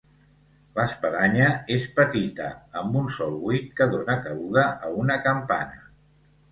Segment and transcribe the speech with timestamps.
[0.79, 2.49] L'espadanya és petita,
[2.83, 5.89] amb un sol buit que dóna cabuda a una campana.